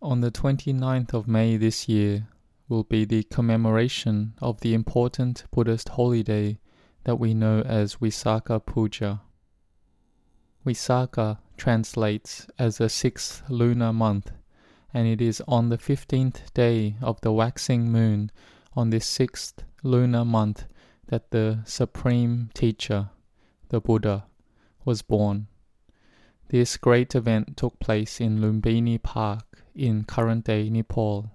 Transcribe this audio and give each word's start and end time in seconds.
On 0.00 0.20
the 0.20 0.30
29th 0.30 1.12
of 1.12 1.26
May 1.26 1.56
this 1.56 1.88
year 1.88 2.28
will 2.68 2.84
be 2.84 3.04
the 3.04 3.24
commemoration 3.24 4.34
of 4.40 4.60
the 4.60 4.72
important 4.72 5.44
Buddhist 5.50 5.88
holiday 5.88 6.60
that 7.02 7.16
we 7.16 7.34
know 7.34 7.62
as 7.62 7.96
Visakha 7.96 8.64
Puja. 8.64 9.22
Visakha 10.64 11.38
translates 11.56 12.46
as 12.60 12.78
the 12.78 12.88
sixth 12.88 13.42
lunar 13.48 13.92
month, 13.92 14.30
and 14.94 15.08
it 15.08 15.20
is 15.20 15.42
on 15.48 15.68
the 15.68 15.78
15th 15.78 16.54
day 16.54 16.94
of 17.02 17.20
the 17.22 17.32
waxing 17.32 17.90
moon 17.90 18.30
on 18.76 18.90
this 18.90 19.04
sixth 19.06 19.64
lunar 19.82 20.24
month 20.24 20.66
that 21.08 21.32
the 21.32 21.58
Supreme 21.64 22.50
Teacher, 22.54 23.10
the 23.70 23.80
Buddha, 23.80 24.26
was 24.84 25.02
born. 25.02 25.48
This 26.50 26.78
great 26.78 27.14
event 27.14 27.58
took 27.58 27.78
place 27.78 28.22
in 28.22 28.40
Lumbini 28.40 29.02
Park 29.02 29.64
in 29.74 30.04
current 30.04 30.46
day 30.46 30.70
Nepal. 30.70 31.30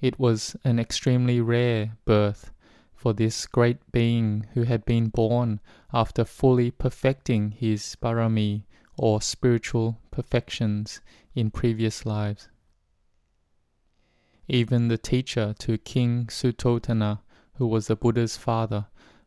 It 0.00 0.18
was 0.18 0.56
an 0.64 0.80
extremely 0.80 1.40
rare 1.40 1.96
birth 2.04 2.50
for 2.94 3.12
this 3.12 3.46
great 3.46 3.78
being 3.92 4.46
who 4.54 4.64
had 4.64 4.84
been 4.84 5.08
born 5.08 5.60
after 5.92 6.24
fully 6.24 6.72
perfecting 6.72 7.52
his 7.52 7.96
parami 8.02 8.64
or 8.96 9.22
spiritual 9.22 10.00
perfections 10.10 11.00
in 11.36 11.52
previous 11.52 12.04
lives. 12.04 12.48
Even 14.48 14.88
the 14.88 14.98
teacher 14.98 15.54
to 15.60 15.78
King 15.78 16.26
Suddhodana, 16.26 17.20
who 17.54 17.68
was 17.68 17.86
the 17.86 17.94
Buddha's 17.94 18.36
father, 18.36 18.86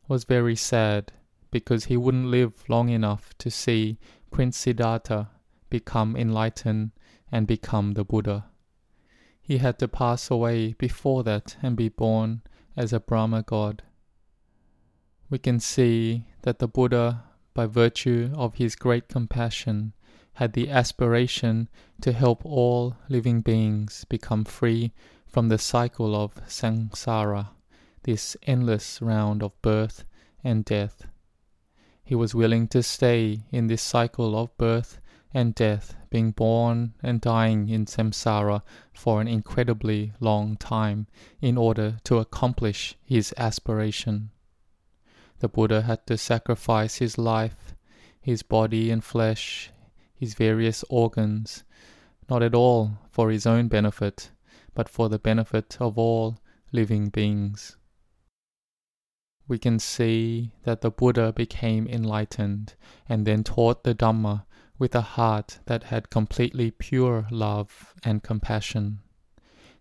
was 0.09 0.25
very 0.25 0.57
sad 0.57 1.13
because 1.49 1.85
he 1.85 1.95
wouldn't 1.95 2.27
live 2.27 2.67
long 2.67 2.89
enough 2.89 3.33
to 3.37 3.49
see 3.49 3.97
Prince 4.31 4.57
Siddhartha 4.57 5.29
become 5.69 6.15
enlightened 6.15 6.91
and 7.31 7.45
become 7.45 7.93
the 7.93 8.05
Buddha. 8.05 8.45
He 9.41 9.57
had 9.57 9.77
to 9.79 9.87
pass 9.87 10.31
away 10.31 10.73
before 10.73 11.23
that 11.23 11.57
and 11.61 11.75
be 11.75 11.89
born 11.89 12.41
as 12.77 12.93
a 12.93 12.99
Brahma 12.99 13.43
god. 13.43 13.83
We 15.29 15.37
can 15.37 15.59
see 15.59 16.25
that 16.43 16.59
the 16.59 16.67
Buddha, 16.67 17.23
by 17.53 17.65
virtue 17.65 18.31
of 18.35 18.55
his 18.55 18.75
great 18.75 19.09
compassion, 19.09 19.93
had 20.33 20.53
the 20.53 20.69
aspiration 20.69 21.69
to 22.01 22.13
help 22.13 22.45
all 22.45 22.95
living 23.09 23.41
beings 23.41 24.05
become 24.09 24.45
free 24.45 24.93
from 25.27 25.49
the 25.49 25.57
cycle 25.57 26.15
of 26.15 26.35
samsara, 26.47 27.49
this 28.03 28.37
endless 28.43 29.01
round 29.01 29.43
of 29.43 29.61
birth 29.61 30.05
and 30.43 30.65
death. 30.65 31.05
He 32.11 32.15
was 32.15 32.35
willing 32.35 32.67
to 32.67 32.83
stay 32.83 33.45
in 33.53 33.67
this 33.67 33.81
cycle 33.81 34.37
of 34.37 34.57
birth 34.57 34.99
and 35.33 35.55
death, 35.55 35.95
being 36.09 36.31
born 36.31 36.93
and 37.01 37.21
dying 37.21 37.69
in 37.69 37.85
samsara 37.85 38.63
for 38.91 39.21
an 39.21 39.29
incredibly 39.29 40.11
long 40.19 40.57
time 40.57 41.07
in 41.39 41.57
order 41.57 41.99
to 42.03 42.17
accomplish 42.17 42.97
his 43.01 43.33
aspiration. 43.37 44.31
The 45.39 45.47
Buddha 45.47 45.83
had 45.83 46.05
to 46.07 46.17
sacrifice 46.17 46.97
his 46.97 47.17
life, 47.17 47.75
his 48.19 48.43
body 48.43 48.91
and 48.91 49.01
flesh, 49.01 49.71
his 50.13 50.33
various 50.33 50.83
organs, 50.89 51.63
not 52.29 52.43
at 52.43 52.53
all 52.53 52.97
for 53.09 53.31
his 53.31 53.45
own 53.45 53.69
benefit, 53.69 54.31
but 54.73 54.89
for 54.89 55.07
the 55.07 55.17
benefit 55.17 55.77
of 55.79 55.97
all 55.97 56.39
living 56.73 57.07
beings. 57.07 57.77
We 59.51 59.59
can 59.59 59.79
see 59.79 60.53
that 60.63 60.79
the 60.79 60.89
Buddha 60.89 61.33
became 61.33 61.85
enlightened 61.85 62.75
and 63.09 63.27
then 63.27 63.43
taught 63.43 63.83
the 63.83 63.93
Dhamma 63.93 64.45
with 64.79 64.95
a 64.95 65.01
heart 65.01 65.59
that 65.65 65.83
had 65.83 66.09
completely 66.09 66.71
pure 66.71 67.27
love 67.29 67.93
and 68.01 68.23
compassion, 68.23 68.99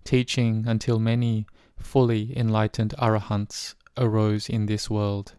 teaching 0.03 0.65
until 0.67 0.99
many 0.99 1.47
fully 1.79 2.37
enlightened 2.37 2.97
arahants 2.99 3.77
arose 3.97 4.49
in 4.49 4.67
this 4.67 4.91
world. 4.91 5.37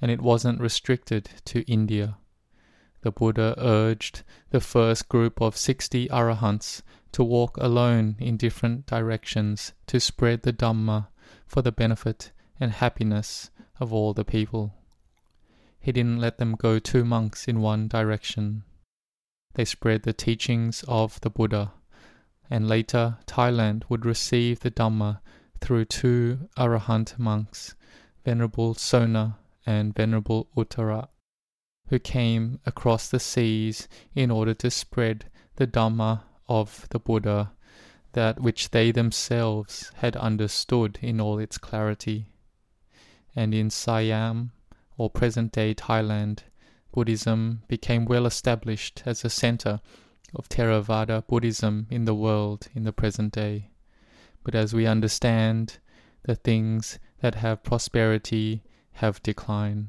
And 0.00 0.10
it 0.10 0.22
wasn't 0.22 0.62
restricted 0.62 1.28
to 1.44 1.70
India. 1.70 2.16
The 3.02 3.12
Buddha 3.12 3.54
urged 3.58 4.22
the 4.48 4.60
first 4.62 5.10
group 5.10 5.42
of 5.42 5.54
60 5.54 6.08
arahants 6.08 6.80
to 7.12 7.22
walk 7.22 7.58
alone 7.58 8.16
in 8.20 8.38
different 8.38 8.86
directions 8.86 9.74
to 9.86 10.00
spread 10.00 10.44
the 10.44 10.52
Dhamma 10.54 11.08
for 11.46 11.60
the 11.60 11.72
benefit 11.72 12.32
and 12.60 12.72
happiness 12.72 13.50
of 13.80 13.92
all 13.92 14.12
the 14.12 14.24
people. 14.24 14.74
He 15.80 15.92
didn't 15.92 16.20
let 16.20 16.38
them 16.38 16.54
go 16.54 16.78
two 16.78 17.04
monks 17.04 17.46
in 17.46 17.60
one 17.60 17.88
direction. 17.88 18.64
They 19.54 19.64
spread 19.64 20.02
the 20.02 20.12
teachings 20.12 20.84
of 20.88 21.20
the 21.20 21.30
Buddha, 21.30 21.72
and 22.50 22.68
later 22.68 23.18
Thailand 23.26 23.84
would 23.88 24.04
receive 24.04 24.60
the 24.60 24.70
Dhamma 24.70 25.20
through 25.60 25.86
two 25.86 26.48
Arahant 26.56 27.18
monks, 27.18 27.74
Venerable 28.24 28.74
Sona 28.74 29.38
and 29.66 29.94
Venerable 29.94 30.48
Uttara, 30.56 31.08
who 31.88 31.98
came 31.98 32.60
across 32.66 33.08
the 33.08 33.20
seas 33.20 33.88
in 34.14 34.30
order 34.30 34.54
to 34.54 34.70
spread 34.70 35.30
the 35.56 35.66
Dhamma 35.66 36.22
of 36.48 36.86
the 36.90 36.98
Buddha, 36.98 37.52
that 38.12 38.40
which 38.40 38.70
they 38.70 38.90
themselves 38.90 39.92
had 39.96 40.16
understood 40.16 40.98
in 41.02 41.20
all 41.20 41.38
its 41.38 41.58
clarity. 41.58 42.26
And 43.36 43.54
in 43.54 43.70
Siam, 43.70 44.52
or 44.96 45.10
present 45.10 45.52
day 45.52 45.74
Thailand, 45.74 46.40
Buddhism 46.92 47.62
became 47.68 48.04
well 48.04 48.26
established 48.26 49.02
as 49.06 49.24
a 49.24 49.30
center 49.30 49.80
of 50.34 50.48
Theravada 50.48 51.26
Buddhism 51.26 51.86
in 51.90 52.04
the 52.04 52.14
world 52.14 52.68
in 52.74 52.84
the 52.84 52.92
present 52.92 53.32
day. 53.32 53.70
But 54.44 54.54
as 54.54 54.74
we 54.74 54.86
understand, 54.86 55.78
the 56.24 56.34
things 56.34 56.98
that 57.20 57.36
have 57.36 57.62
prosperity 57.62 58.62
have 58.92 59.22
decline. 59.22 59.88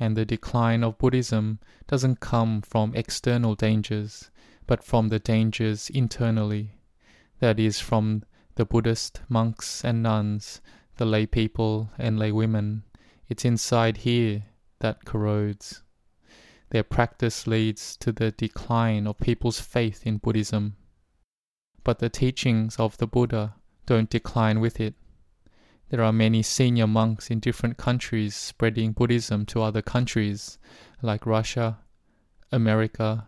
And 0.00 0.16
the 0.16 0.24
decline 0.24 0.84
of 0.84 0.98
Buddhism 0.98 1.58
doesn't 1.86 2.20
come 2.20 2.62
from 2.62 2.94
external 2.94 3.54
dangers, 3.54 4.30
but 4.66 4.84
from 4.84 5.08
the 5.08 5.18
dangers 5.18 5.90
internally. 5.90 6.72
That 7.40 7.58
is, 7.58 7.80
from 7.80 8.24
the 8.56 8.64
Buddhist 8.64 9.20
monks 9.28 9.84
and 9.84 10.02
nuns, 10.02 10.60
the 10.98 11.06
lay 11.06 11.26
people 11.26 11.90
and 11.98 12.18
lay 12.18 12.30
women, 12.30 12.84
it's 13.28 13.44
inside 13.44 13.98
here 13.98 14.44
that 14.80 15.04
corrodes. 15.04 15.82
Their 16.70 16.82
practice 16.82 17.46
leads 17.46 17.96
to 17.98 18.12
the 18.12 18.30
decline 18.32 19.06
of 19.06 19.18
people's 19.18 19.60
faith 19.60 20.06
in 20.06 20.18
Buddhism. 20.18 20.76
But 21.82 21.98
the 21.98 22.10
teachings 22.10 22.76
of 22.76 22.98
the 22.98 23.06
Buddha 23.06 23.54
don't 23.86 24.10
decline 24.10 24.60
with 24.60 24.78
it. 24.78 24.94
There 25.88 26.02
are 26.02 26.12
many 26.12 26.42
senior 26.42 26.86
monks 26.86 27.30
in 27.30 27.40
different 27.40 27.78
countries 27.78 28.36
spreading 28.36 28.92
Buddhism 28.92 29.46
to 29.46 29.62
other 29.62 29.80
countries 29.80 30.58
like 31.00 31.24
Russia, 31.24 31.78
America, 32.52 33.26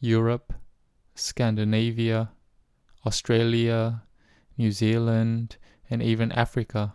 Europe, 0.00 0.52
Scandinavia, 1.14 2.30
Australia, 3.06 4.02
New 4.58 4.72
Zealand, 4.72 5.56
and 5.90 6.02
even 6.02 6.32
Africa. 6.32 6.94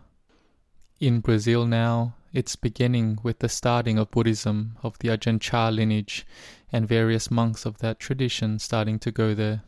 In 0.98 1.20
Brazil 1.20 1.66
now, 1.66 2.14
it's 2.32 2.56
beginning 2.56 3.18
with 3.22 3.40
the 3.40 3.48
starting 3.48 3.98
of 3.98 4.10
Buddhism 4.10 4.76
of 4.82 4.98
the 4.98 5.08
Ajahn 5.08 5.40
Chah 5.40 5.68
lineage 5.68 6.26
and 6.70 6.86
various 6.86 7.30
monks 7.30 7.66
of 7.66 7.78
that 7.78 7.98
tradition 7.98 8.58
starting 8.58 8.98
to 9.00 9.10
go 9.10 9.34
there. 9.34 9.62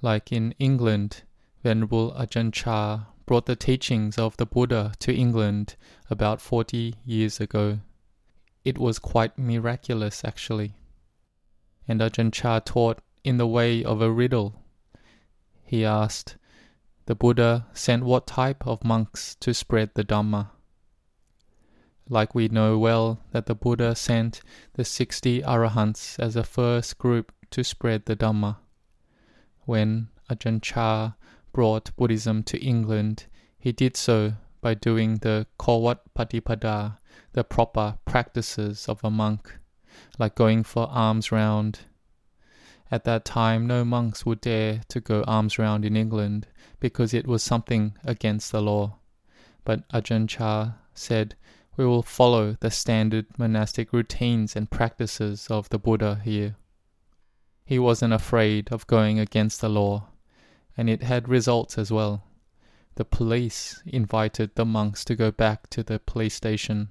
Like 0.00 0.32
in 0.32 0.54
England, 0.58 1.22
Venerable 1.62 2.12
Ajahn 2.12 2.52
Chah 2.52 3.06
brought 3.26 3.46
the 3.46 3.56
teachings 3.56 4.18
of 4.18 4.36
the 4.36 4.46
Buddha 4.46 4.92
to 5.00 5.14
England 5.14 5.76
about 6.10 6.40
40 6.40 6.94
years 7.04 7.40
ago. 7.40 7.80
It 8.64 8.78
was 8.78 8.98
quite 8.98 9.38
miraculous, 9.38 10.24
actually. 10.24 10.74
And 11.86 12.00
Ajahn 12.00 12.32
Chah 12.32 12.60
taught 12.60 13.00
in 13.22 13.36
the 13.36 13.46
way 13.46 13.84
of 13.84 14.00
a 14.00 14.10
riddle. 14.10 14.54
He 15.64 15.84
asked, 15.84 16.36
The 17.06 17.14
Buddha 17.14 17.66
sent 17.72 18.04
what 18.04 18.26
type 18.26 18.66
of 18.66 18.84
monks 18.84 19.34
to 19.36 19.52
spread 19.52 19.90
the 19.94 20.04
Dhamma? 20.04 20.50
like 22.08 22.34
we 22.34 22.48
know 22.48 22.78
well 22.78 23.20
that 23.30 23.46
the 23.46 23.54
Buddha 23.54 23.94
sent 23.94 24.42
the 24.74 24.84
60 24.84 25.42
arahants 25.42 26.18
as 26.18 26.36
a 26.36 26.44
first 26.44 26.98
group 26.98 27.32
to 27.50 27.64
spread 27.64 28.04
the 28.04 28.16
Dhamma. 28.16 28.56
When 29.62 30.08
Ajahn 30.30 30.60
Chah 30.60 31.12
brought 31.52 31.94
Buddhism 31.96 32.42
to 32.44 32.62
England, 32.62 33.26
he 33.58 33.72
did 33.72 33.96
so 33.96 34.34
by 34.60 34.74
doing 34.74 35.16
the 35.16 35.46
Kawat 35.58 35.98
Patipada, 36.16 36.98
the 37.32 37.44
proper 37.44 37.98
practices 38.04 38.88
of 38.88 39.00
a 39.02 39.10
monk, 39.10 39.58
like 40.18 40.34
going 40.34 40.64
for 40.64 40.88
alms 40.90 41.32
round. 41.32 41.80
At 42.92 43.04
that 43.04 43.24
time, 43.24 43.66
no 43.66 43.86
monks 43.86 44.26
would 44.26 44.42
dare 44.42 44.82
to 44.88 45.00
go 45.00 45.24
alms 45.26 45.58
round 45.58 45.86
in 45.86 45.96
England 45.96 46.46
because 46.78 47.14
it 47.14 47.26
was 47.26 47.42
something 47.42 47.94
against 48.04 48.52
the 48.52 48.60
law. 48.60 48.98
But 49.64 49.88
Ajahn 49.88 50.28
Chah 50.28 50.72
said, 50.92 51.34
we 51.78 51.86
will 51.86 52.02
follow 52.02 52.58
the 52.60 52.70
standard 52.70 53.38
monastic 53.38 53.94
routines 53.94 54.54
and 54.54 54.70
practices 54.70 55.46
of 55.48 55.70
the 55.70 55.78
Buddha 55.78 56.20
here. 56.22 56.56
He 57.64 57.78
wasn't 57.78 58.12
afraid 58.12 58.70
of 58.70 58.86
going 58.86 59.18
against 59.18 59.62
the 59.62 59.70
law, 59.70 60.08
and 60.76 60.90
it 60.90 61.02
had 61.02 61.30
results 61.30 61.78
as 61.78 61.90
well. 61.90 62.24
The 62.96 63.06
police 63.06 63.82
invited 63.86 64.54
the 64.54 64.66
monks 64.66 65.02
to 65.06 65.16
go 65.16 65.30
back 65.30 65.70
to 65.70 65.82
the 65.82 65.98
police 65.98 66.34
station. 66.34 66.90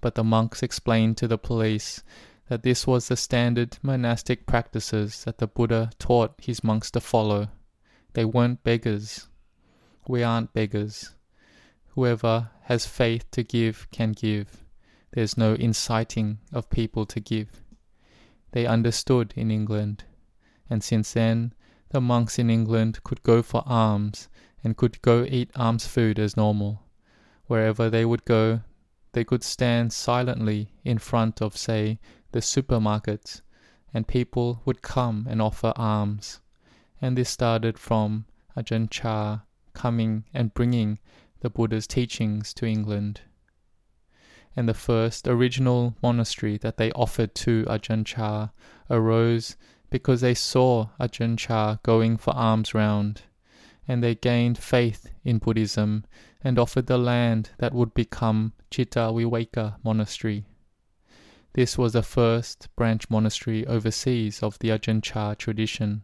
But 0.00 0.14
the 0.14 0.22
monks 0.22 0.62
explained 0.62 1.16
to 1.16 1.26
the 1.26 1.38
police 1.38 2.04
that 2.52 2.62
this 2.64 2.86
was 2.86 3.08
the 3.08 3.16
standard 3.16 3.78
monastic 3.82 4.44
practices 4.44 5.24
that 5.24 5.38
the 5.38 5.46
Buddha 5.46 5.90
taught 5.98 6.34
his 6.36 6.62
monks 6.62 6.90
to 6.90 7.00
follow. 7.00 7.48
They 8.12 8.26
weren't 8.26 8.62
beggars. 8.62 9.26
We 10.06 10.22
aren't 10.22 10.52
beggars. 10.52 11.14
Whoever 11.94 12.50
has 12.64 12.84
faith 12.84 13.24
to 13.30 13.42
give 13.42 13.90
can 13.90 14.12
give. 14.12 14.66
There's 15.12 15.38
no 15.38 15.54
inciting 15.54 16.40
of 16.52 16.68
people 16.68 17.06
to 17.06 17.20
give. 17.20 17.62
They 18.50 18.66
understood 18.66 19.32
in 19.34 19.50
England, 19.50 20.04
and 20.68 20.84
since 20.84 21.14
then 21.14 21.54
the 21.88 22.02
monks 22.02 22.38
in 22.38 22.50
England 22.50 23.02
could 23.02 23.22
go 23.22 23.40
for 23.40 23.62
alms 23.64 24.28
and 24.62 24.76
could 24.76 25.00
go 25.00 25.24
eat 25.24 25.50
alms 25.56 25.86
food 25.86 26.18
as 26.18 26.36
normal. 26.36 26.82
Wherever 27.46 27.88
they 27.88 28.04
would 28.04 28.26
go, 28.26 28.60
they 29.12 29.24
could 29.24 29.42
stand 29.42 29.94
silently 29.94 30.74
in 30.84 30.98
front 30.98 31.40
of, 31.40 31.56
say, 31.56 31.98
the 32.32 32.40
supermarkets, 32.40 33.40
and 33.94 34.08
people 34.08 34.62
would 34.64 34.82
come 34.82 35.26
and 35.28 35.40
offer 35.40 35.72
alms. 35.76 36.40
And 37.00 37.16
this 37.16 37.30
started 37.30 37.78
from 37.78 38.26
Ajahn 38.56 38.90
Chah 38.90 39.40
coming 39.74 40.24
and 40.34 40.54
bringing 40.54 40.98
the 41.40 41.50
Buddha's 41.50 41.86
teachings 41.86 42.52
to 42.54 42.66
England. 42.66 43.20
And 44.54 44.68
the 44.68 44.74
first 44.74 45.26
original 45.26 45.96
monastery 46.02 46.58
that 46.58 46.76
they 46.76 46.92
offered 46.92 47.34
to 47.36 47.64
Ajahn 47.64 48.04
Chah 48.04 48.50
arose 48.90 49.56
because 49.90 50.20
they 50.20 50.34
saw 50.34 50.88
Ajahn 51.00 51.38
Chah 51.38 51.78
going 51.82 52.16
for 52.16 52.34
alms 52.36 52.74
round, 52.74 53.22
and 53.88 54.02
they 54.02 54.14
gained 54.14 54.58
faith 54.58 55.08
in 55.24 55.38
Buddhism 55.38 56.04
and 56.44 56.58
offered 56.58 56.86
the 56.86 56.98
land 56.98 57.50
that 57.58 57.74
would 57.74 57.94
become 57.94 58.52
Citta 58.70 59.12
Viveka 59.12 59.76
Monastery. 59.82 60.44
This 61.54 61.76
was 61.76 61.92
the 61.92 62.02
first 62.02 62.68
branch 62.76 63.10
monastery 63.10 63.66
overseas 63.66 64.42
of 64.42 64.58
the 64.60 64.70
Ajahn 64.70 65.02
Chah 65.02 65.34
tradition. 65.34 66.02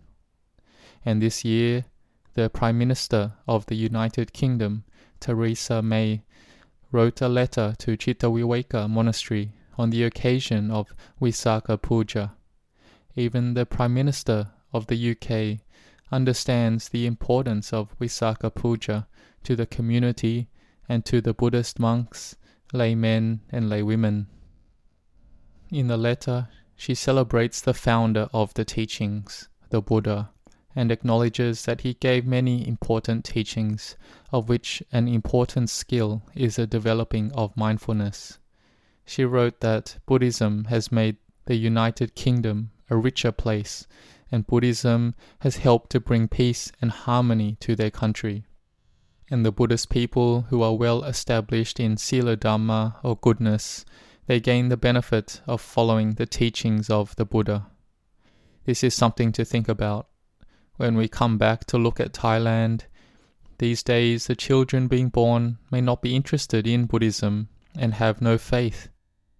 And 1.07 1.23
this 1.23 1.43
year, 1.43 1.87
the 2.35 2.51
Prime 2.51 2.77
Minister 2.77 3.33
of 3.47 3.65
the 3.67 3.75
United 3.75 4.35
Kingdom 4.35 4.85
Theresa 5.21 5.81
May 5.81 6.23
wrote 6.93 7.23
a 7.23 7.29
letter 7.29 7.75
to 7.79 7.97
Citta 7.97 8.27
Viveka 8.27 8.91
Monastery 8.91 9.53
on 9.79 9.89
the 9.89 10.05
occasion 10.05 10.71
of 10.71 10.95
Visakha 11.21 11.81
Puja. 11.81 12.35
Even 13.17 13.55
the 13.55 13.65
Prime 13.65 13.95
Minister 13.95 14.51
of 14.75 14.87
the 14.89 15.13
UK 15.13 15.61
understands 16.13 16.91
the 16.91 17.07
importance 17.07 17.73
of 17.73 17.99
Visakha 17.99 18.55
Puja 18.55 19.09
to 19.45 19.57
the 19.57 19.67
community 19.67 20.49
and 20.89 21.07
to 21.07 21.23
the 21.23 21.33
Buddhist 21.33 21.79
monks, 21.79 22.37
laymen, 22.75 23.41
and 23.51 23.71
laywomen. 23.71 24.27
In 25.71 25.89
the 25.89 25.99
letter, 25.99 26.49
she 26.77 26.95
celebrates 26.95 27.61
the 27.61 27.75
founder 27.75 28.29
of 28.33 28.55
the 28.55 28.65
teachings, 28.65 29.49
the 29.69 29.83
Buddha, 29.83 30.31
and 30.75 30.91
acknowledges 30.91 31.65
that 31.65 31.83
he 31.83 31.95
gave 31.95 32.25
many 32.25 32.67
important 32.67 33.25
teachings, 33.25 33.97
of 34.33 34.49
which 34.49 34.83
an 34.93 35.09
important 35.09 35.69
skill 35.69 36.23
is 36.35 36.57
the 36.57 36.67
developing 36.67 37.33
of 37.33 37.57
mindfulness. 37.57 38.39
She 39.05 39.25
wrote 39.25 39.61
that 39.61 39.99
Buddhism 40.07 40.65
has 40.67 40.91
made 40.91 41.17
the 41.45 41.57
United 41.57 42.15
Kingdom 42.15 42.71
a 42.89 42.97
richer 42.97 43.33
place, 43.33 43.87
and 44.31 44.47
Buddhism 44.47 45.15
has 45.41 45.59
helped 45.59 45.91
to 45.91 46.01
bring 46.01 46.29
peace 46.29 46.73
and 46.81 46.91
harmony 46.91 47.57
to 47.61 47.75
their 47.77 47.91
country. 47.91 48.47
And 49.31 49.45
the 49.45 49.53
Buddhist 49.53 49.91
people 49.91 50.43
who 50.49 50.63
are 50.63 50.75
well 50.75 51.05
established 51.05 51.79
in 51.79 51.99
Sila 51.99 52.37
Dhamma 52.37 52.97
or 53.03 53.17
goodness, 53.17 53.85
they 54.29 54.39
gain 54.39 54.69
the 54.69 54.77
benefit 54.77 55.41
of 55.47 55.61
following 55.61 56.15
the 56.15 56.27
teachings 56.27 56.89
of 56.89 57.17
the 57.17 57.25
Buddha. 57.25 57.67
This 58.65 58.85
is 58.85 58.95
something 58.95 59.33
to 59.33 59.45
think 59.45 59.69
about 59.69 60.07
when 60.79 60.97
we 60.97 61.09
come 61.09 61.37
back 61.39 61.65
to 61.65 61.77
look 61.77 61.99
at 61.99 62.13
Thailand, 62.13 62.83
these 63.59 63.83
days 63.83 64.29
the 64.29 64.37
children 64.37 64.87
being 64.87 65.09
born 65.09 65.59
may 65.73 65.81
not 65.81 66.01
be 66.01 66.15
interested 66.15 66.69
in 66.69 66.87
Buddhism 66.87 67.49
and 67.77 67.95
have 67.95 68.23
no 68.23 68.39
faith 68.39 68.89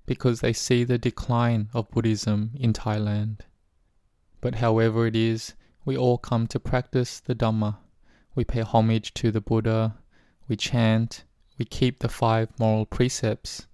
because 0.05 0.41
they 0.41 0.53
see 0.53 0.83
the 0.83 0.99
decline 0.99 1.69
of 1.73 1.91
Buddhism 1.91 2.51
in 2.57 2.73
Thailand. 2.73 3.43
But 4.41 4.57
however 4.57 5.07
it 5.07 5.15
is, 5.15 5.55
we 5.85 5.97
all 5.97 6.19
come 6.19 6.49
to 6.49 6.59
practice 6.59 7.21
the 7.21 7.37
Dhamma. 7.37 7.77
We 8.35 8.43
pay 8.45 8.63
homage 8.63 9.15
to 9.15 9.31
the 9.31 9.41
Buddha, 9.41 9.97
we 10.49 10.57
chant, 10.57 11.23
we 11.57 11.65
keep 11.65 12.01
the 12.01 12.09
five 12.09 12.49
moral 12.59 12.85
precepts. 12.85 13.68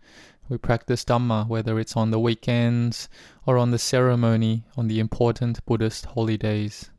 We 0.49 0.59
practice 0.59 1.05
Dhamma 1.05 1.49
whether 1.49 1.79
it's 1.79 1.97
on 1.97 2.11
the 2.11 2.21
weekends 2.21 3.09
or 3.47 3.59
on 3.59 3.71
the 3.71 3.79
ceremony 3.79 4.65
on 4.77 4.89
the 4.89 5.01
important 5.01 5.65
Buddhist 5.67 6.07
holy 6.07 6.37
days 6.37 6.91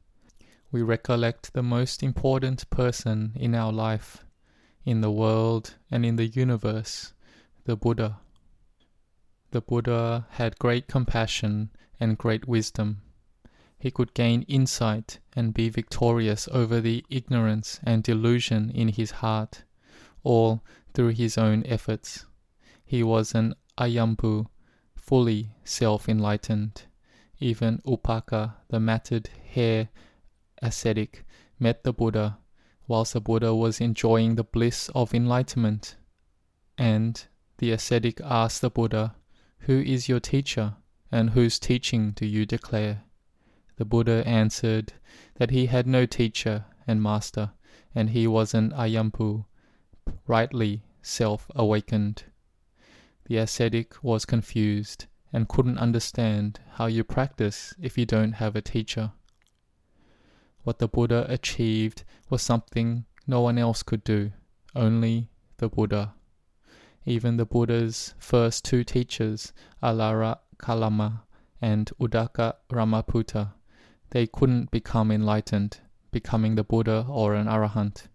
we 0.75 0.81
recollect 0.81 1.53
the 1.53 1.63
most 1.63 2.03
important 2.03 2.69
person 2.69 3.31
in 3.35 3.55
our 3.55 3.71
life, 3.71 4.25
in 4.83 4.99
the 4.99 5.09
world, 5.09 5.75
and 5.89 6.05
in 6.05 6.17
the 6.17 6.27
universe, 6.27 7.13
the 7.63 7.77
Buddha. 7.77 8.19
The 9.51 9.61
Buddha 9.61 10.27
had 10.31 10.59
great 10.59 10.89
compassion 10.89 11.69
and 11.97 12.17
great 12.17 12.45
wisdom. 12.45 13.03
He 13.79 13.89
could 13.89 14.13
gain 14.13 14.41
insight 14.49 15.19
and 15.33 15.53
be 15.53 15.69
victorious 15.69 16.49
over 16.51 16.81
the 16.81 17.05
ignorance 17.09 17.79
and 17.81 18.03
delusion 18.03 18.69
in 18.69 18.89
his 18.89 19.11
heart, 19.23 19.63
all 20.23 20.61
through 20.93 21.11
his 21.11 21.37
own 21.37 21.63
efforts. 21.65 22.25
He 22.85 23.01
was 23.01 23.33
an 23.33 23.55
Ayampu, 23.79 24.45
fully 24.95 25.49
self 25.63 26.07
enlightened. 26.07 26.83
Even 27.39 27.79
Upaka, 27.79 28.53
the 28.69 28.79
matted 28.79 29.29
hair 29.53 29.89
ascetic 30.61 31.25
met 31.59 31.83
the 31.83 31.91
Buddha 31.91 32.37
whilst 32.87 33.13
the 33.13 33.21
Buddha 33.21 33.55
was 33.55 33.81
enjoying 33.81 34.35
the 34.35 34.43
bliss 34.43 34.89
of 34.93 35.13
enlightenment. 35.13 35.95
And 36.77 37.25
the 37.57 37.71
ascetic 37.71 38.21
asked 38.21 38.61
the 38.61 38.69
Buddha, 38.69 39.15
Who 39.59 39.81
is 39.81 40.07
your 40.07 40.19
teacher, 40.19 40.75
and 41.11 41.31
whose 41.31 41.57
teaching 41.57 42.11
do 42.11 42.25
you 42.25 42.45
declare? 42.45 43.03
The 43.77 43.85
Buddha 43.85 44.23
answered 44.27 44.93
that 45.35 45.49
he 45.49 45.65
had 45.65 45.87
no 45.87 46.05
teacher 46.05 46.65
and 46.85 47.01
master, 47.01 47.51
and 47.93 48.11
he 48.11 48.27
was 48.27 48.53
an 48.53 48.71
ayampu, 48.71 49.45
rightly 50.27 50.83
self 51.01 51.49
awakened. 51.55 52.25
The 53.27 53.37
ascetic 53.37 54.03
was 54.03 54.23
confused 54.23 55.07
and 55.33 55.49
couldn't 55.49 55.79
understand 55.79 56.59
how 56.73 56.85
you 56.85 57.03
practice 57.03 57.73
if 57.81 57.97
you 57.97 58.05
don't 58.05 58.33
have 58.33 58.55
a 58.55 58.61
teacher. 58.61 59.13
What 60.63 60.77
the 60.77 60.87
Buddha 60.87 61.25
achieved 61.27 62.03
was 62.29 62.43
something 62.43 63.05
no 63.25 63.41
one 63.41 63.57
else 63.57 63.81
could 63.81 64.03
do, 64.03 64.31
only 64.75 65.29
the 65.57 65.69
Buddha. 65.69 66.13
Even 67.05 67.37
the 67.37 67.45
Buddha's 67.45 68.13
first 68.19 68.63
two 68.63 68.83
teachers, 68.83 69.53
Alara 69.81 70.37
Kalama 70.59 71.23
and 71.61 71.91
Uddaka 71.99 72.55
Ramaputta, 72.69 73.53
they 74.11 74.27
couldn't 74.27 74.69
become 74.69 75.11
enlightened, 75.11 75.79
becoming 76.11 76.55
the 76.55 76.63
Buddha 76.63 77.05
or 77.09 77.33
an 77.33 77.47
Arahant, 77.47 78.07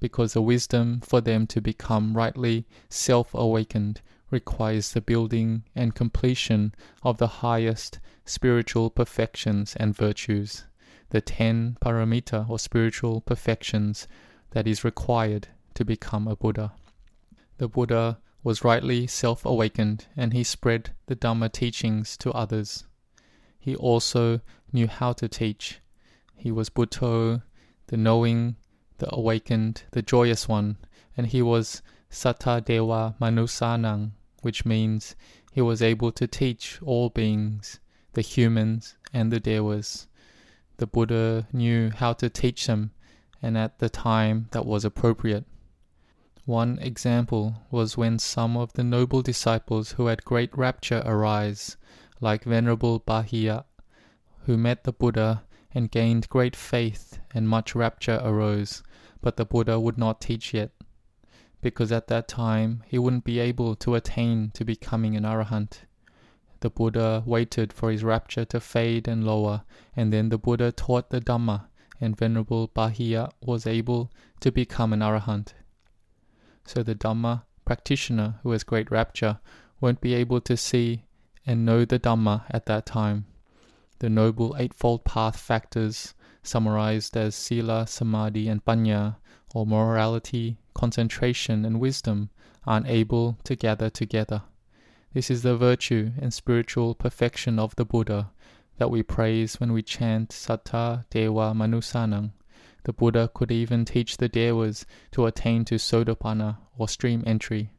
because 0.00 0.32
the 0.32 0.42
wisdom 0.42 1.00
for 1.00 1.20
them 1.20 1.46
to 1.46 1.60
become 1.60 2.16
rightly 2.16 2.66
self 2.88 3.34
awakened 3.34 4.00
requires 4.32 4.92
the 4.92 5.00
building 5.00 5.62
and 5.76 5.94
completion 5.94 6.74
of 7.02 7.18
the 7.18 7.42
highest 7.44 8.00
spiritual 8.24 8.90
perfections 8.90 9.76
and 9.76 9.94
virtues 9.94 10.64
the 11.12 11.20
ten 11.20 11.76
paramita 11.84 12.48
or 12.48 12.58
spiritual 12.58 13.20
perfections 13.20 14.08
that 14.52 14.66
is 14.66 14.82
required 14.82 15.46
to 15.74 15.84
become 15.84 16.26
a 16.26 16.34
Buddha. 16.34 16.72
The 17.58 17.68
Buddha 17.68 18.18
was 18.42 18.64
rightly 18.64 19.06
self 19.06 19.44
awakened 19.44 20.06
and 20.16 20.32
he 20.32 20.42
spread 20.42 20.94
the 21.06 21.14
Dhamma 21.14 21.52
teachings 21.52 22.16
to 22.16 22.32
others. 22.32 22.84
He 23.58 23.76
also 23.76 24.40
knew 24.72 24.86
how 24.86 25.12
to 25.12 25.28
teach. 25.28 25.80
He 26.34 26.50
was 26.50 26.70
Buddho, 26.70 27.42
the 27.88 27.98
knowing, 27.98 28.56
the 28.96 29.14
awakened, 29.14 29.82
the 29.90 30.00
joyous 30.00 30.48
one, 30.48 30.78
and 31.14 31.26
he 31.26 31.42
was 31.42 31.82
Satta 32.08 32.62
Dewa 32.64 33.16
Manusanang, 33.20 34.12
which 34.42 34.64
means 34.64 35.16
he 35.52 35.60
was 35.60 35.82
able 35.82 36.12
to 36.12 36.26
teach 36.26 36.78
all 36.82 37.08
beings, 37.08 37.80
the 38.12 38.20
humans 38.20 38.96
and 39.12 39.32
the 39.32 39.40
Devas 39.40 40.06
the 40.82 40.86
Buddha 40.88 41.46
knew 41.52 41.90
how 41.90 42.12
to 42.14 42.28
teach 42.28 42.66
them 42.66 42.90
and 43.40 43.56
at 43.56 43.78
the 43.78 43.88
time 43.88 44.48
that 44.50 44.66
was 44.66 44.84
appropriate. 44.84 45.44
One 46.44 46.80
example 46.80 47.62
was 47.70 47.96
when 47.96 48.18
some 48.18 48.56
of 48.56 48.72
the 48.72 48.82
noble 48.82 49.22
disciples 49.22 49.92
who 49.92 50.06
had 50.06 50.24
great 50.24 50.56
rapture 50.58 51.00
arise, 51.04 51.76
like 52.20 52.42
Venerable 52.42 52.98
Bahiya, 52.98 53.64
who 54.46 54.56
met 54.56 54.82
the 54.82 54.92
Buddha 54.92 55.44
and 55.72 55.88
gained 55.88 56.28
great 56.28 56.56
faith 56.56 57.20
and 57.32 57.48
much 57.48 57.76
rapture 57.76 58.20
arose, 58.20 58.82
but 59.20 59.36
the 59.36 59.44
Buddha 59.44 59.78
would 59.78 59.96
not 59.96 60.20
teach 60.20 60.52
yet, 60.52 60.72
because 61.62 61.90
at 61.90 62.08
that 62.08 62.28
time 62.28 62.82
he 62.86 62.98
wouldn't 62.98 63.24
be 63.24 63.38
able 63.38 63.74
to 63.76 63.94
attain 63.94 64.50
to 64.52 64.64
becoming 64.64 65.16
an 65.16 65.24
arahant. 65.24 65.84
The 66.60 66.70
Buddha 66.70 67.22
waited 67.24 67.72
for 67.72 67.90
his 67.90 68.04
rapture 68.04 68.44
to 68.44 68.60
fade 68.60 69.08
and 69.08 69.24
lower, 69.24 69.62
and 69.96 70.12
then 70.12 70.28
the 70.28 70.38
Buddha 70.38 70.70
taught 70.70 71.10
the 71.10 71.20
Dhamma, 71.20 71.66
and 72.00 72.16
Venerable 72.16 72.68
Bahiya 72.68 73.32
was 73.40 73.66
able 73.66 74.12
to 74.40 74.52
become 74.52 74.92
an 74.92 75.00
arahant. 75.00 75.54
So 76.64 76.82
the 76.82 76.94
Dhamma 76.94 77.44
practitioner 77.64 78.40
who 78.42 78.50
has 78.50 78.64
great 78.64 78.90
rapture 78.90 79.38
won't 79.80 80.00
be 80.00 80.14
able 80.14 80.40
to 80.42 80.56
see 80.56 81.04
and 81.46 81.64
know 81.64 81.84
the 81.84 81.98
Dhamma 81.98 82.44
at 82.50 82.66
that 82.66 82.86
time. 82.86 83.26
The 83.98 84.10
Noble 84.10 84.56
Eightfold 84.58 85.04
Path 85.04 85.36
factors, 85.38 86.14
summarized 86.42 87.16
as 87.16 87.34
Sila, 87.34 87.86
Samadhi, 87.86 88.48
and 88.48 88.64
Panya, 88.64 89.16
or 89.54 89.66
morality, 89.66 90.58
concentration, 90.74 91.64
and 91.64 91.80
wisdom, 91.80 92.30
aren't 92.66 92.88
able 92.88 93.38
to 93.44 93.56
gather 93.56 93.90
together. 93.90 94.42
This 95.12 95.30
is 95.30 95.42
the 95.42 95.56
virtue 95.56 96.12
and 96.20 96.32
spiritual 96.32 96.94
perfection 96.94 97.58
of 97.58 97.76
the 97.76 97.84
Buddha 97.84 98.30
that 98.78 98.90
we 98.90 99.02
praise 99.02 99.60
when 99.60 99.72
we 99.72 99.82
chant 99.82 100.30
Satta 100.30 101.04
Dewa 101.10 101.52
Manusanang. 101.54 102.32
The 102.84 102.92
Buddha 102.92 103.30
could 103.32 103.52
even 103.52 103.84
teach 103.84 104.16
the 104.16 104.28
Devas 104.28 104.86
to 105.12 105.26
attain 105.26 105.64
to 105.66 105.76
Sotapanna 105.76 106.58
or 106.76 106.88
stream 106.88 107.22
entry, 107.26 107.70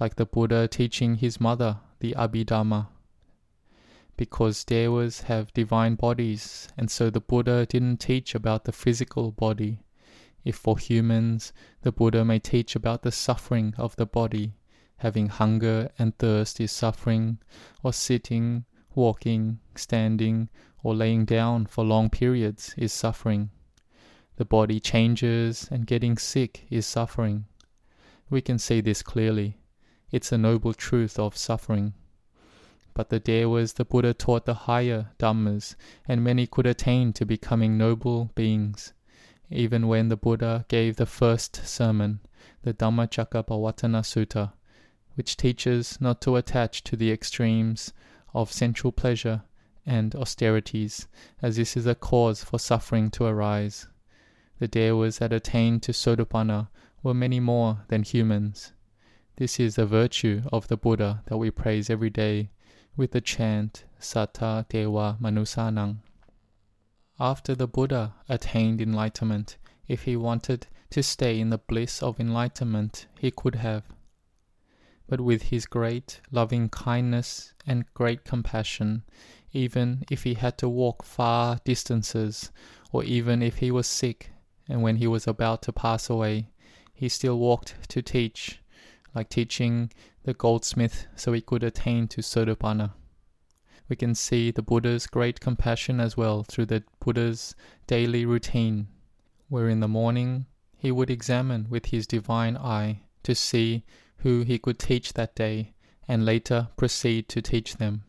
like 0.00 0.16
the 0.16 0.26
Buddha 0.26 0.66
teaching 0.66 1.16
his 1.16 1.40
mother 1.40 1.78
the 2.00 2.14
Abhidhamma. 2.16 2.88
Because 4.16 4.64
Devas 4.64 5.22
have 5.22 5.52
divine 5.52 5.94
bodies, 5.94 6.68
and 6.76 6.90
so 6.90 7.10
the 7.10 7.20
Buddha 7.20 7.66
didn't 7.66 7.98
teach 7.98 8.34
about 8.34 8.64
the 8.64 8.72
physical 8.72 9.30
body. 9.30 9.80
If 10.44 10.56
for 10.56 10.78
humans, 10.78 11.52
the 11.82 11.92
Buddha 11.92 12.24
may 12.24 12.38
teach 12.38 12.76
about 12.76 13.02
the 13.02 13.12
suffering 13.12 13.74
of 13.76 13.96
the 13.96 14.06
body, 14.06 14.54
having 14.98 15.28
hunger 15.28 15.90
and 15.98 16.16
thirst 16.18 16.60
is 16.60 16.72
suffering, 16.72 17.38
or 17.82 17.92
sitting, 17.92 18.64
walking, 18.94 19.60
standing, 19.74 20.48
or 20.82 20.94
laying 20.94 21.24
down 21.24 21.66
for 21.66 21.84
long 21.84 22.10
periods 22.10 22.74
is 22.76 22.92
suffering. 22.92 23.50
The 24.36 24.44
body 24.44 24.78
changes, 24.78 25.68
and 25.70 25.86
getting 25.86 26.16
sick 26.16 26.66
is 26.70 26.86
suffering. 26.86 27.46
We 28.30 28.40
can 28.40 28.58
see 28.58 28.80
this 28.80 29.02
clearly. 29.02 29.58
It's 30.10 30.32
a 30.32 30.38
noble 30.38 30.74
truth 30.74 31.18
of 31.18 31.36
suffering. 31.36 31.94
But 32.94 33.10
the 33.10 33.20
Devas 33.20 33.74
the 33.74 33.84
Buddha 33.84 34.14
taught 34.14 34.46
the 34.46 34.54
higher 34.54 35.10
Dhammas, 35.18 35.76
and 36.06 36.22
many 36.22 36.46
could 36.46 36.66
attain 36.66 37.12
to 37.14 37.26
becoming 37.26 37.76
noble 37.76 38.30
beings. 38.34 38.92
Even 39.50 39.88
when 39.88 40.08
the 40.08 40.16
Buddha 40.16 40.66
gave 40.68 40.96
the 40.96 41.06
first 41.06 41.66
sermon, 41.66 42.20
the 42.62 42.74
Dhammacakkappavattana 42.74 44.02
Sutta, 44.02 44.52
which 45.14 45.36
teaches 45.36 45.98
not 46.00 46.20
to 46.20 46.36
attach 46.36 46.84
to 46.84 46.96
the 46.96 47.10
extremes 47.10 47.92
of 48.34 48.52
sensual 48.52 48.92
pleasure 48.92 49.42
and 49.86 50.14
austerities, 50.14 51.08
as 51.40 51.56
this 51.56 51.76
is 51.76 51.86
a 51.86 51.94
cause 51.94 52.44
for 52.44 52.58
suffering 52.58 53.10
to 53.10 53.24
arise. 53.24 53.86
The 54.58 54.68
Devas 54.68 55.18
that 55.18 55.32
attained 55.32 55.82
to 55.84 55.92
Sotapanna 55.92 56.68
were 57.02 57.14
many 57.14 57.40
more 57.40 57.84
than 57.88 58.02
humans. 58.02 58.72
This 59.36 59.58
is 59.58 59.76
the 59.76 59.86
virtue 59.86 60.42
of 60.52 60.68
the 60.68 60.76
Buddha 60.76 61.22
that 61.26 61.38
we 61.38 61.50
praise 61.50 61.88
every 61.88 62.10
day 62.10 62.50
with 62.96 63.12
the 63.12 63.20
chant 63.20 63.84
Satta 63.98 64.66
Dewa 64.68 65.16
Manusanang. 65.22 65.98
After 67.20 67.56
the 67.56 67.66
Buddha 67.66 68.14
attained 68.28 68.80
enlightenment, 68.80 69.56
if 69.88 70.04
he 70.04 70.16
wanted 70.16 70.68
to 70.90 71.02
stay 71.02 71.40
in 71.40 71.50
the 71.50 71.58
bliss 71.58 72.00
of 72.02 72.20
enlightenment, 72.20 73.06
he 73.18 73.32
could 73.32 73.56
have. 73.56 73.82
But 75.08 75.20
with 75.20 75.42
his 75.44 75.66
great 75.66 76.20
loving 76.30 76.68
kindness 76.68 77.54
and 77.66 77.92
great 77.92 78.24
compassion, 78.24 79.02
even 79.52 80.04
if 80.10 80.22
he 80.22 80.34
had 80.34 80.56
to 80.58 80.68
walk 80.68 81.02
far 81.02 81.58
distances, 81.64 82.52
or 82.92 83.02
even 83.02 83.42
if 83.42 83.56
he 83.58 83.70
was 83.72 83.86
sick 83.86 84.30
and 84.68 84.82
when 84.82 84.96
he 84.96 85.06
was 85.06 85.26
about 85.26 85.62
to 85.62 85.72
pass 85.72 86.08
away, 86.08 86.50
he 86.94 87.08
still 87.08 87.38
walked 87.38 87.74
to 87.88 88.00
teach 88.00 88.60
like 89.14 89.28
teaching 89.28 89.90
the 90.22 90.34
goldsmith 90.34 91.06
so 91.16 91.32
he 91.32 91.40
could 91.40 91.64
attain 91.64 92.06
to 92.08 92.20
Sotapanna. 92.20 92.92
We 93.88 93.96
can 93.96 94.14
see 94.14 94.50
the 94.50 94.62
Buddha's 94.62 95.06
great 95.06 95.40
compassion 95.40 95.98
as 96.00 96.16
well 96.16 96.42
through 96.42 96.66
the 96.66 96.84
Buddha's 97.00 97.54
daily 97.86 98.26
routine, 98.26 98.88
where 99.48 99.68
in 99.68 99.80
the 99.80 99.88
morning 99.88 100.46
he 100.76 100.92
would 100.92 101.10
examine 101.10 101.66
with 101.70 101.86
his 101.86 102.06
divine 102.06 102.56
eye 102.56 103.02
to 103.22 103.34
see 103.34 103.84
who 104.18 104.42
he 104.42 104.58
could 104.58 104.78
teach 104.78 105.14
that 105.14 105.34
day 105.34 105.74
and 106.06 106.24
later 106.24 106.68
proceed 106.76 107.28
to 107.30 107.42
teach 107.42 107.76
them. 107.76 108.04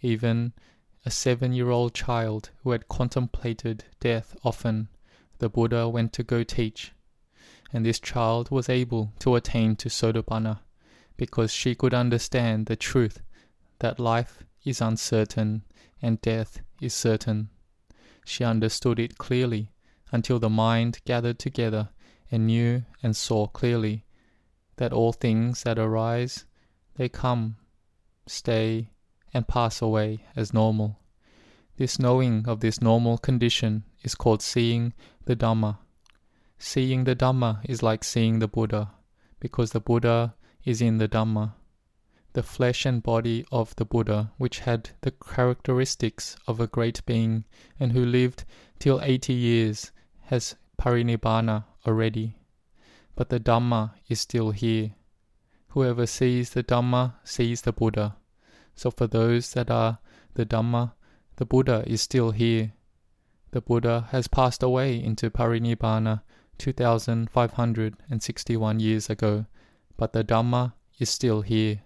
Even 0.00 0.52
a 1.04 1.10
seven 1.10 1.52
year 1.52 1.70
old 1.70 1.94
child 1.94 2.50
who 2.62 2.70
had 2.70 2.88
contemplated 2.88 3.84
death 4.00 4.34
often, 4.44 4.88
the 5.38 5.48
Buddha 5.48 5.88
went 5.88 6.12
to 6.14 6.22
go 6.22 6.42
teach 6.42 6.92
and 7.72 7.84
this 7.84 8.00
child 8.00 8.50
was 8.50 8.68
able 8.68 9.12
to 9.20 9.36
attain 9.36 9.76
to 9.76 9.88
Sotapanna 9.88 10.60
because 11.16 11.52
she 11.52 11.74
could 11.74 11.94
understand 11.94 12.66
the 12.66 12.76
truth 12.76 13.22
that 13.78 14.00
life 14.00 14.44
is 14.64 14.80
uncertain 14.80 15.62
and 16.02 16.20
death 16.20 16.60
is 16.80 16.94
certain. 16.94 17.50
She 18.24 18.44
understood 18.44 18.98
it 18.98 19.18
clearly 19.18 19.72
until 20.12 20.38
the 20.38 20.50
mind 20.50 21.00
gathered 21.04 21.38
together 21.38 21.90
and 22.30 22.46
knew 22.46 22.84
and 23.02 23.16
saw 23.16 23.46
clearly 23.46 24.04
that 24.76 24.92
all 24.92 25.12
things 25.12 25.62
that 25.64 25.78
arise, 25.78 26.46
they 26.96 27.08
come, 27.08 27.56
stay, 28.26 28.90
and 29.32 29.46
pass 29.46 29.82
away 29.82 30.24
as 30.34 30.54
normal. 30.54 30.98
This 31.76 31.98
knowing 31.98 32.46
of 32.46 32.60
this 32.60 32.80
normal 32.80 33.18
condition 33.18 33.84
is 34.02 34.14
called 34.14 34.42
seeing 34.42 34.92
the 35.24 35.36
Dhamma. 35.36 35.78
Seeing 36.58 37.04
the 37.04 37.16
Dhamma 37.16 37.60
is 37.64 37.82
like 37.82 38.04
seeing 38.04 38.38
the 38.38 38.48
Buddha, 38.48 38.90
because 39.38 39.72
the 39.72 39.80
Buddha 39.80 40.34
is 40.64 40.82
in 40.82 40.98
the 40.98 41.08
Dhamma. 41.08 41.54
The 42.32 42.44
flesh 42.44 42.86
and 42.86 43.02
body 43.02 43.44
of 43.50 43.74
the 43.74 43.84
Buddha, 43.84 44.30
which 44.38 44.60
had 44.60 44.90
the 45.00 45.10
characteristics 45.10 46.36
of 46.46 46.60
a 46.60 46.68
great 46.68 47.04
being 47.04 47.44
and 47.78 47.90
who 47.90 48.06
lived 48.06 48.44
till 48.78 49.00
eighty 49.02 49.32
years, 49.32 49.90
has 50.20 50.54
parinibbana 50.78 51.64
already. 51.86 52.36
But 53.16 53.30
the 53.30 53.40
Dhamma 53.40 53.94
is 54.08 54.20
still 54.20 54.52
here. 54.52 54.94
Whoever 55.70 56.06
sees 56.06 56.50
the 56.50 56.62
Dhamma 56.62 57.14
sees 57.24 57.62
the 57.62 57.72
Buddha. 57.72 58.16
So 58.76 58.92
for 58.92 59.08
those 59.08 59.52
that 59.54 59.68
are 59.70 59.98
the 60.34 60.46
Dhamma, 60.46 60.92
the 61.36 61.44
Buddha 61.44 61.82
is 61.86 62.00
still 62.00 62.30
here. 62.30 62.74
The 63.50 63.60
Buddha 63.60 64.06
has 64.10 64.28
passed 64.28 64.62
away 64.62 65.02
into 65.02 65.30
parinibbana 65.30 66.22
2561 66.58 68.80
years 68.80 69.10
ago, 69.10 69.46
but 69.96 70.12
the 70.12 70.22
Dhamma 70.22 70.74
is 70.98 71.10
still 71.10 71.42
here. 71.42 71.82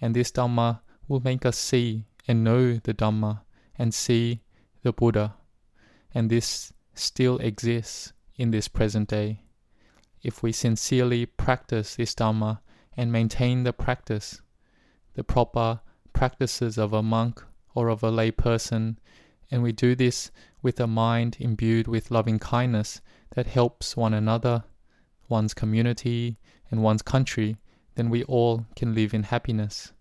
And 0.00 0.14
this 0.14 0.30
Dhamma 0.30 0.80
will 1.08 1.20
make 1.20 1.46
us 1.46 1.56
see 1.56 2.04
and 2.28 2.44
know 2.44 2.74
the 2.74 2.94
Dhamma 2.94 3.40
and 3.78 3.94
see 3.94 4.42
the 4.82 4.92
Buddha. 4.92 5.34
And 6.14 6.30
this 6.30 6.72
still 6.94 7.38
exists 7.38 8.12
in 8.36 8.50
this 8.50 8.68
present 8.68 9.08
day. 9.08 9.42
If 10.22 10.42
we 10.42 10.52
sincerely 10.52 11.26
practice 11.26 11.96
this 11.96 12.14
Dhamma 12.14 12.60
and 12.96 13.12
maintain 13.12 13.64
the 13.64 13.72
practice, 13.72 14.40
the 15.14 15.24
proper 15.24 15.80
practices 16.12 16.78
of 16.78 16.92
a 16.92 17.02
monk 17.02 17.42
or 17.74 17.88
of 17.88 18.02
a 18.02 18.10
lay 18.10 18.30
person, 18.30 18.98
and 19.50 19.62
we 19.62 19.72
do 19.72 19.94
this 19.94 20.30
with 20.62 20.80
a 20.80 20.86
mind 20.86 21.36
imbued 21.38 21.86
with 21.86 22.10
loving 22.10 22.38
kindness, 22.38 23.00
that 23.34 23.46
helps 23.46 23.96
one 23.96 24.14
another, 24.14 24.64
one's 25.28 25.54
community, 25.54 26.38
and 26.70 26.82
one's 26.82 27.02
country, 27.02 27.56
then 27.96 28.08
we 28.08 28.22
all 28.24 28.66
can 28.76 28.94
live 28.94 29.12
in 29.12 29.24
happiness. 29.24 29.92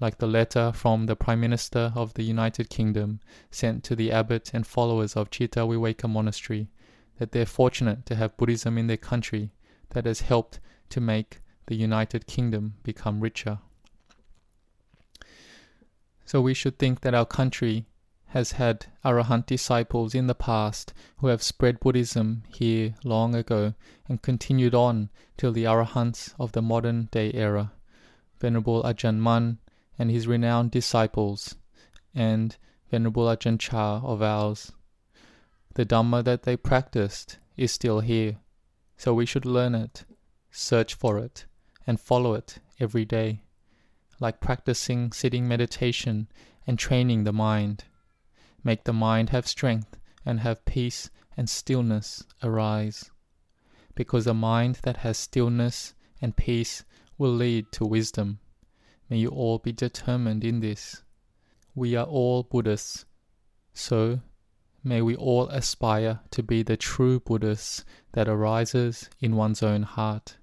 Like 0.00 0.18
the 0.18 0.26
letter 0.26 0.72
from 0.72 1.06
the 1.06 1.16
Prime 1.16 1.40
Minister 1.40 1.92
of 1.94 2.14
the 2.14 2.22
United 2.22 2.70
Kingdom 2.70 3.20
sent 3.50 3.84
to 3.84 3.96
the 3.96 4.12
abbot 4.12 4.50
and 4.54 4.66
followers 4.66 5.16
of 5.16 5.30
Citta 5.30 5.60
Viveka 5.60 6.08
Monastery, 6.08 6.68
that 7.18 7.32
they're 7.32 7.46
fortunate 7.46 8.06
to 8.06 8.16
have 8.16 8.36
Buddhism 8.36 8.78
in 8.78 8.86
their 8.86 8.96
country 8.96 9.50
that 9.90 10.06
has 10.06 10.22
helped 10.22 10.60
to 10.90 11.00
make 11.00 11.40
the 11.66 11.76
United 11.76 12.26
Kingdom 12.26 12.74
become 12.82 13.20
richer. 13.20 13.58
So 16.24 16.40
we 16.40 16.54
should 16.54 16.78
think 16.78 17.00
that 17.00 17.14
our 17.14 17.26
country 17.26 17.86
has 18.32 18.52
had 18.52 18.86
Arahant 19.04 19.44
disciples 19.44 20.14
in 20.14 20.26
the 20.26 20.34
past 20.34 20.94
who 21.18 21.26
have 21.26 21.42
spread 21.42 21.78
Buddhism 21.80 22.42
here 22.48 22.94
long 23.04 23.34
ago 23.34 23.74
and 24.08 24.22
continued 24.22 24.74
on 24.74 25.10
till 25.36 25.52
the 25.52 25.64
Arahants 25.64 26.34
of 26.38 26.52
the 26.52 26.62
modern 26.62 27.10
day 27.12 27.30
era, 27.34 27.72
Venerable 28.40 28.82
Ajahn 28.84 29.18
Mun 29.18 29.58
and 29.98 30.10
his 30.10 30.26
renowned 30.26 30.70
disciples, 30.70 31.56
and 32.14 32.56
Venerable 32.90 33.24
Ajahn 33.24 33.58
Chah 33.58 34.00
of 34.02 34.22
ours. 34.22 34.72
The 35.74 35.84
Dhamma 35.84 36.24
that 36.24 36.44
they 36.44 36.56
practiced 36.56 37.38
is 37.58 37.70
still 37.70 38.00
here, 38.00 38.38
so 38.96 39.12
we 39.12 39.26
should 39.26 39.44
learn 39.44 39.74
it, 39.74 40.06
search 40.50 40.94
for 40.94 41.18
it, 41.18 41.44
and 41.86 42.00
follow 42.00 42.32
it 42.32 42.60
every 42.80 43.04
day, 43.04 43.42
like 44.20 44.40
practicing 44.40 45.12
sitting 45.12 45.46
meditation 45.46 46.28
and 46.66 46.78
training 46.78 47.24
the 47.24 47.32
mind. 47.32 47.84
Make 48.64 48.84
the 48.84 48.92
mind 48.92 49.30
have 49.30 49.46
strength 49.46 49.98
and 50.24 50.40
have 50.40 50.64
peace 50.64 51.10
and 51.36 51.48
stillness 51.48 52.24
arise. 52.42 53.10
Because 53.94 54.26
a 54.26 54.34
mind 54.34 54.80
that 54.82 54.98
has 54.98 55.18
stillness 55.18 55.94
and 56.20 56.36
peace 56.36 56.84
will 57.18 57.32
lead 57.32 57.72
to 57.72 57.84
wisdom. 57.84 58.38
May 59.10 59.18
you 59.18 59.28
all 59.28 59.58
be 59.58 59.72
determined 59.72 60.44
in 60.44 60.60
this. 60.60 61.02
We 61.74 61.96
are 61.96 62.06
all 62.06 62.42
Buddhists, 62.42 63.04
so 63.74 64.20
may 64.84 65.02
we 65.02 65.16
all 65.16 65.48
aspire 65.48 66.20
to 66.30 66.42
be 66.42 66.62
the 66.62 66.76
true 66.76 67.20
Buddhists 67.20 67.84
that 68.12 68.28
arises 68.28 69.10
in 69.20 69.36
one's 69.36 69.62
own 69.62 69.82
heart. 69.82 70.36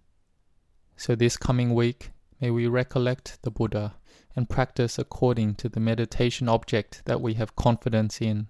So 0.97 1.15
this 1.15 1.37
coming 1.37 1.73
week, 1.73 2.11
may 2.41 2.51
we 2.51 2.67
recollect 2.67 3.41
the 3.43 3.51
Buddha 3.51 3.95
and 4.35 4.49
practice 4.49 4.99
according 4.99 5.55
to 5.55 5.69
the 5.69 5.79
meditation 5.79 6.47
object 6.47 7.01
that 7.05 7.21
we 7.21 7.33
have 7.33 7.55
confidence 7.55 8.21
in. 8.21 8.47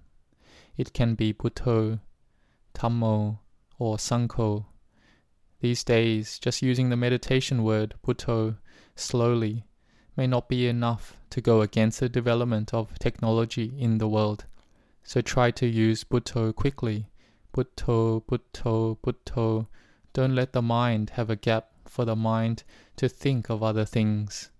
It 0.77 0.93
can 0.93 1.15
be 1.15 1.33
Buddho, 1.33 2.00
Dhammo, 2.74 3.39
or 3.77 3.98
Sangho. 3.98 4.65
These 5.62 5.83
days, 5.83 6.39
just 6.39 6.62
using 6.62 6.89
the 6.89 6.95
meditation 6.95 7.63
word 7.63 7.95
Buddho 8.05 8.57
slowly 8.95 9.65
may 10.15 10.27
not 10.27 10.50
be 10.50 10.67
enough 10.67 11.17
to 11.29 11.41
go 11.41 11.62
against 11.62 12.00
the 12.00 12.09
development 12.09 12.74
of 12.74 12.98
technology 13.00 13.74
in 13.77 13.98
the 13.98 14.07
world. 14.07 14.45
So 15.03 15.21
try 15.21 15.51
to 15.51 15.67
use 15.67 16.03
Buddho 16.03 16.53
quickly. 16.53 17.07
Buddho, 17.53 18.24
Buddho, 18.25 18.98
Buddho. 19.00 19.67
Don't 20.13 20.36
let 20.36 20.53
the 20.53 20.62
mind 20.62 21.12
have 21.12 21.29
a 21.29 21.36
gap 21.36 21.71
for 21.86 22.05
the 22.05 22.15
mind 22.15 22.63
to 22.98 23.09
think 23.09 23.50
of 23.50 23.63
other 23.63 23.86
things. 23.86 24.51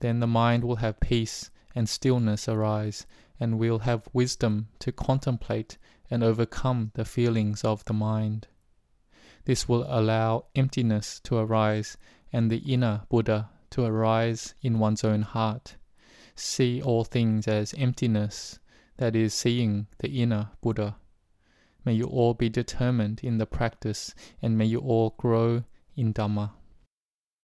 Then 0.00 0.20
the 0.20 0.26
mind 0.26 0.64
will 0.64 0.76
have 0.76 1.00
peace 1.00 1.50
and 1.74 1.88
stillness 1.88 2.48
arise, 2.48 3.06
and 3.38 3.58
will 3.58 3.80
have 3.80 4.08
wisdom 4.12 4.68
to 4.78 4.92
contemplate 4.92 5.78
and 6.10 6.22
overcome 6.22 6.90
the 6.94 7.04
feelings 7.04 7.64
of 7.64 7.84
the 7.84 7.92
mind. 7.92 8.48
This 9.44 9.68
will 9.68 9.84
allow 9.88 10.46
emptiness 10.54 11.20
to 11.20 11.36
arise 11.36 11.96
and 12.32 12.50
the 12.50 12.58
inner 12.58 13.02
Buddha 13.08 13.50
to 13.70 13.84
arise 13.84 14.54
in 14.62 14.78
one's 14.78 15.04
own 15.04 15.22
heart. 15.22 15.76
See 16.34 16.82
all 16.82 17.04
things 17.04 17.46
as 17.46 17.74
emptiness, 17.74 18.58
that 18.96 19.14
is, 19.14 19.34
seeing 19.34 19.86
the 19.98 20.08
inner 20.08 20.50
Buddha. 20.60 20.96
May 21.84 21.94
you 21.94 22.06
all 22.06 22.34
be 22.34 22.48
determined 22.48 23.20
in 23.22 23.38
the 23.38 23.46
practice, 23.46 24.14
and 24.42 24.58
may 24.58 24.64
you 24.64 24.80
all 24.80 25.14
grow 25.18 25.64
in 25.94 26.12
Dhamma. 26.12 26.50